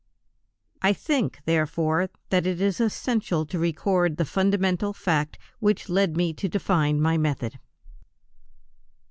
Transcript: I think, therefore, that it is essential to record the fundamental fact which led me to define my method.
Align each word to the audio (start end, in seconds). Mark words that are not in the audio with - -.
I 0.81 0.93
think, 0.93 1.41
therefore, 1.45 2.09
that 2.31 2.47
it 2.47 2.59
is 2.59 2.79
essential 2.81 3.45
to 3.45 3.59
record 3.59 4.17
the 4.17 4.25
fundamental 4.25 4.93
fact 4.93 5.37
which 5.59 5.89
led 5.89 6.17
me 6.17 6.33
to 6.33 6.49
define 6.49 6.99
my 6.99 7.19
method. 7.19 7.59